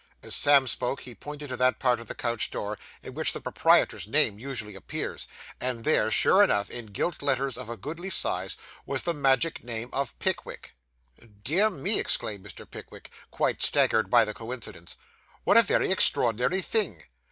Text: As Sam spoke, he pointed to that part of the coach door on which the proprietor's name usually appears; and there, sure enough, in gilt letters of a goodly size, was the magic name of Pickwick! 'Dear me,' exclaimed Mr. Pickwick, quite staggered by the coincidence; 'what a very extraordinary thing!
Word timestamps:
As 0.23 0.33
Sam 0.35 0.65
spoke, 0.65 1.01
he 1.01 1.13
pointed 1.13 1.49
to 1.49 1.57
that 1.57 1.77
part 1.77 1.99
of 1.99 2.07
the 2.07 2.15
coach 2.15 2.49
door 2.49 2.79
on 3.05 3.13
which 3.13 3.33
the 3.33 3.39
proprietor's 3.39 4.07
name 4.07 4.39
usually 4.39 4.73
appears; 4.73 5.27
and 5.59 5.83
there, 5.83 6.09
sure 6.09 6.43
enough, 6.43 6.71
in 6.71 6.87
gilt 6.87 7.21
letters 7.21 7.55
of 7.55 7.69
a 7.69 7.77
goodly 7.77 8.09
size, 8.09 8.57
was 8.87 9.03
the 9.03 9.13
magic 9.13 9.63
name 9.63 9.91
of 9.93 10.17
Pickwick! 10.17 10.73
'Dear 11.43 11.69
me,' 11.69 11.99
exclaimed 11.99 12.43
Mr. 12.43 12.67
Pickwick, 12.67 13.11
quite 13.29 13.61
staggered 13.61 14.09
by 14.09 14.25
the 14.25 14.33
coincidence; 14.33 14.97
'what 15.43 15.55
a 15.55 15.61
very 15.61 15.91
extraordinary 15.91 16.63
thing! 16.63 17.03